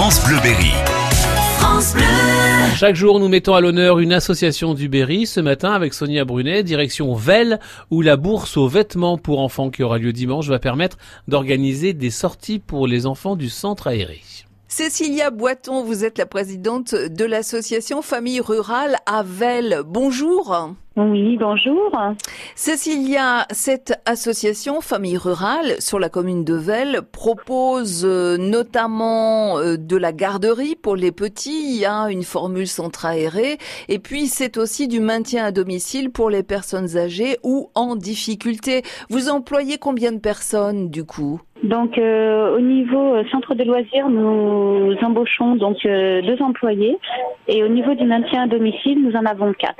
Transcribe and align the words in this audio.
France 0.00 0.24
Bleu 0.26 0.38
Berry. 0.42 0.72
France 1.58 1.92
Bleu. 1.92 2.02
Chaque 2.74 2.96
jour, 2.96 3.20
nous 3.20 3.28
mettons 3.28 3.52
à 3.52 3.60
l'honneur 3.60 3.98
une 3.98 4.14
association 4.14 4.72
du 4.72 4.88
Berry. 4.88 5.26
Ce 5.26 5.40
matin, 5.40 5.72
avec 5.72 5.92
Sonia 5.92 6.24
Brunet, 6.24 6.62
direction 6.62 7.12
Velle, 7.12 7.60
où 7.90 8.00
la 8.00 8.16
bourse 8.16 8.56
aux 8.56 8.66
vêtements 8.66 9.18
pour 9.18 9.40
enfants 9.40 9.68
qui 9.68 9.82
aura 9.82 9.98
lieu 9.98 10.14
dimanche 10.14 10.48
va 10.48 10.58
permettre 10.58 10.96
d'organiser 11.28 11.92
des 11.92 12.08
sorties 12.08 12.60
pour 12.60 12.86
les 12.86 13.04
enfants 13.04 13.36
du 13.36 13.50
centre 13.50 13.88
aéré. 13.88 14.22
Cécilia 14.68 15.28
Boiton, 15.30 15.84
vous 15.84 16.02
êtes 16.02 16.16
la 16.16 16.24
présidente 16.24 16.94
de 16.94 17.24
l'association 17.26 18.00
Famille 18.00 18.40
Rurale 18.40 18.96
à 19.04 19.22
Velle. 19.22 19.82
Bonjour. 19.84 20.76
Oui, 21.08 21.38
bonjour. 21.38 21.90
Cécilia, 22.54 23.46
cette 23.50 23.98
association 24.04 24.82
Famille 24.82 25.16
Rurale 25.16 25.80
sur 25.80 25.98
la 25.98 26.10
commune 26.10 26.44
de 26.44 26.52
Velle 26.52 27.00
propose 27.10 28.02
euh, 28.04 28.36
notamment 28.36 29.58
euh, 29.58 29.78
de 29.78 29.96
la 29.96 30.12
garderie 30.12 30.76
pour 30.76 30.96
les 30.96 31.10
petits, 31.10 31.62
il 31.74 31.76
y 31.78 31.86
a 31.86 32.10
une 32.10 32.22
formule 32.22 32.68
centre 32.68 33.06
aérée, 33.06 33.56
et 33.88 33.98
puis 33.98 34.26
c'est 34.26 34.58
aussi 34.58 34.88
du 34.88 35.00
maintien 35.00 35.46
à 35.46 35.52
domicile 35.52 36.10
pour 36.10 36.28
les 36.28 36.42
personnes 36.42 36.98
âgées 36.98 37.38
ou 37.42 37.70
en 37.74 37.96
difficulté. 37.96 38.82
Vous 39.08 39.30
employez 39.30 39.78
combien 39.78 40.12
de 40.12 40.18
personnes 40.18 40.90
du 40.90 41.04
coup? 41.04 41.40
Donc 41.70 41.98
euh, 41.98 42.56
au 42.56 42.60
niveau 42.60 43.14
euh, 43.14 43.22
centre 43.30 43.54
de 43.54 43.62
loisirs, 43.62 44.08
nous 44.08 44.92
embauchons 45.02 45.54
donc 45.54 45.76
euh, 45.86 46.20
deux 46.20 46.42
employés 46.42 46.98
et 47.46 47.62
au 47.62 47.68
niveau 47.68 47.94
du 47.94 48.04
maintien 48.04 48.42
à 48.42 48.46
domicile, 48.48 49.00
nous 49.00 49.14
en 49.16 49.24
avons 49.24 49.52
quatre. 49.52 49.76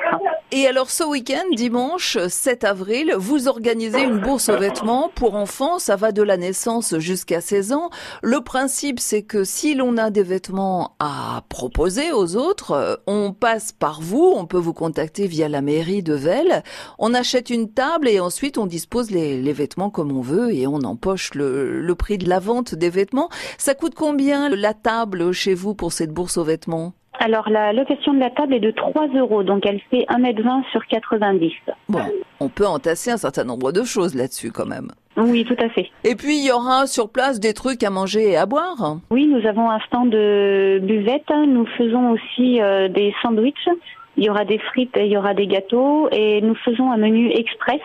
Et 0.52 0.68
alors 0.68 0.88
ce 0.88 1.02
week-end, 1.02 1.42
dimanche 1.52 2.16
7 2.16 2.62
avril, 2.62 3.12
vous 3.18 3.48
organisez 3.48 4.04
une 4.04 4.18
bourse 4.18 4.48
aux 4.48 4.56
vêtements 4.56 5.10
pour 5.16 5.34
enfants, 5.34 5.80
ça 5.80 5.96
va 5.96 6.12
de 6.12 6.22
la 6.22 6.36
naissance 6.36 6.96
jusqu'à 6.98 7.40
16 7.40 7.72
ans. 7.72 7.90
Le 8.22 8.40
principe 8.40 9.00
c'est 9.00 9.22
que 9.22 9.42
si 9.42 9.74
l'on 9.74 9.96
a 9.96 10.10
des 10.10 10.22
vêtements 10.22 10.92
à 11.00 11.42
proposer 11.48 12.12
aux 12.12 12.36
autres, 12.36 13.00
on 13.08 13.32
passe 13.32 13.72
par 13.72 14.00
vous, 14.00 14.32
on 14.36 14.46
peut 14.46 14.58
vous 14.58 14.74
contacter 14.74 15.26
via 15.26 15.48
la 15.48 15.60
mairie 15.60 16.04
de 16.04 16.14
Velle, 16.14 16.62
on 17.00 17.14
achète 17.14 17.50
une 17.50 17.72
table 17.72 18.08
et 18.08 18.20
ensuite 18.20 18.58
on 18.58 18.66
dispose 18.66 19.10
les, 19.10 19.42
les 19.42 19.52
vêtements 19.52 19.90
comme 19.90 20.16
on 20.16 20.20
veut 20.20 20.54
et 20.54 20.68
on 20.68 20.82
empoche 20.82 21.34
le 21.34 21.79
le 21.80 21.94
prix 21.94 22.18
de 22.18 22.28
la 22.28 22.38
vente 22.38 22.74
des 22.74 22.90
vêtements. 22.90 23.28
Ça 23.58 23.74
coûte 23.74 23.94
combien 23.94 24.48
la 24.48 24.74
table 24.74 25.32
chez 25.32 25.54
vous 25.54 25.74
pour 25.74 25.92
cette 25.92 26.12
bourse 26.12 26.36
aux 26.36 26.44
vêtements? 26.44 26.92
Alors 27.18 27.50
la 27.50 27.74
location 27.74 28.14
de 28.14 28.18
la 28.18 28.30
table 28.30 28.54
est 28.54 28.60
de 28.60 28.70
3 28.70 29.08
euros, 29.08 29.42
donc 29.42 29.66
elle 29.66 29.80
fait 29.90 30.06
1m20 30.08 30.62
sur 30.70 30.86
90. 30.86 31.52
Bon, 31.90 32.00
on 32.40 32.48
peut 32.48 32.66
entasser 32.66 33.10
un 33.10 33.18
certain 33.18 33.44
nombre 33.44 33.72
de 33.72 33.84
choses 33.84 34.14
là-dessus 34.14 34.52
quand 34.52 34.64
même. 34.64 34.88
Oui, 35.18 35.44
tout 35.44 35.56
à 35.62 35.68
fait. 35.68 35.90
Et 36.04 36.14
puis 36.14 36.38
il 36.38 36.46
y 36.46 36.50
aura 36.50 36.86
sur 36.86 37.10
place 37.10 37.38
des 37.38 37.52
trucs 37.52 37.82
à 37.82 37.90
manger 37.90 38.30
et 38.30 38.36
à 38.36 38.46
boire? 38.46 38.96
Oui, 39.10 39.26
nous 39.26 39.46
avons 39.46 39.68
un 39.68 39.80
stand 39.80 40.08
de 40.10 40.80
buvette, 40.82 41.28
nous 41.30 41.66
faisons 41.76 42.12
aussi 42.12 42.62
euh, 42.62 42.88
des 42.88 43.12
sandwichs 43.20 43.68
il 44.16 44.24
y 44.24 44.30
aura 44.30 44.44
des 44.44 44.58
frites 44.58 44.96
et 44.96 45.06
il 45.06 45.12
y 45.12 45.16
aura 45.16 45.34
des 45.34 45.46
gâteaux 45.46 46.08
et 46.12 46.40
nous 46.42 46.54
faisons 46.54 46.90
un 46.90 46.96
menu 46.96 47.30
express 47.30 47.80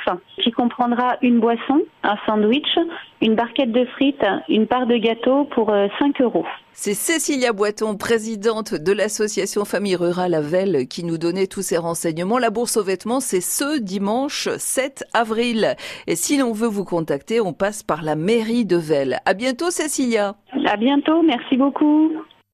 comprendra 0.56 1.18
une 1.22 1.40
boisson, 1.40 1.82
un 2.04 2.16
sandwich, 2.26 2.78
une 3.22 3.36
barquette 3.36 3.72
de 3.72 3.86
frites, 3.86 4.26
une 4.50 4.68
part 4.68 4.88
de 4.88 4.98
gâteau 4.98 5.46
pour 5.46 5.68
5 5.68 6.20
euh, 6.20 6.24
euros. 6.24 6.46
C'est 6.72 6.94
Cécilia 6.94 7.54
Boiton, 7.54 7.96
présidente 7.96 8.74
de 8.74 8.92
l'association 8.92 9.64
Famille 9.64 9.96
Rurale 9.96 10.34
à 10.34 10.42
Velle, 10.42 10.88
qui 10.88 11.06
nous 11.06 11.18
donnait 11.18 11.48
tous 11.48 11.62
ces 11.62 11.78
renseignements. 11.78 12.38
La 12.38 12.50
bourse 12.50 12.76
aux 12.76 12.84
vêtements, 12.84 13.22
c'est 13.22 13.42
ce 13.42 13.80
dimanche 13.80 14.50
7 14.58 15.06
avril. 15.14 15.76
Et 16.08 16.16
si 16.16 16.38
l'on 16.38 16.52
veut 16.52 16.68
vous 16.68 16.84
contacter, 16.84 17.40
on 17.40 17.54
passe 17.54 17.82
par 17.82 18.04
la 18.04 18.16
mairie 18.16 18.66
de 18.66 18.78
Velle. 18.78 19.20
À 19.26 19.34
bientôt, 19.34 19.70
Cécilia. 19.70 20.36
À 20.66 20.76
bientôt. 20.76 21.22
Merci 21.24 21.56
beaucoup. 21.56 22.12